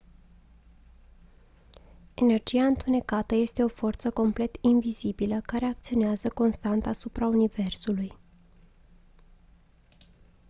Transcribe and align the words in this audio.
energia 2.13 2.63
întunecată 2.65 3.35
este 3.35 3.63
o 3.63 3.67
forță 3.67 4.11
complet 4.11 4.55
invizibilă 4.61 5.41
care 5.41 5.65
acționează 5.65 6.29
constant 6.29 6.85
asupra 6.85 7.27
universului 7.27 8.13